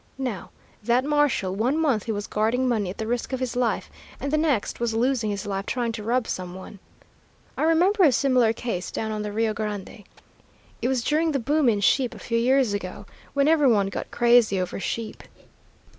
Now, 0.17 0.49
that 0.81 1.05
marshal 1.05 1.53
one 1.55 1.77
month 1.77 2.05
he 2.05 2.11
was 2.11 2.25
guarding 2.25 2.67
money 2.67 2.89
at 2.89 2.97
the 2.97 3.05
risk 3.05 3.33
of 3.33 3.39
his 3.39 3.55
life, 3.55 3.87
and 4.19 4.33
the 4.33 4.37
next 4.39 4.79
was 4.79 4.95
losing 4.95 5.29
his 5.29 5.45
life 5.45 5.67
trying 5.67 5.91
to 5.91 6.01
rob 6.01 6.25
some 6.27 6.55
one. 6.55 6.79
I 7.55 7.61
remember 7.65 8.01
a 8.03 8.11
similar 8.11 8.51
case 8.51 8.89
down 8.89 9.11
on 9.11 9.21
the 9.21 9.31
Rio 9.31 9.53
Grande. 9.53 10.03
It 10.81 10.87
was 10.87 11.03
during 11.03 11.33
the 11.33 11.39
boom 11.39 11.69
in 11.69 11.81
sheep 11.81 12.15
a 12.15 12.17
few 12.17 12.39
years 12.39 12.73
ago, 12.73 13.05
when 13.35 13.47
every 13.47 13.67
one 13.71 13.89
got 13.89 14.09
crazy 14.09 14.59
over 14.59 14.79
sheep. 14.79 15.21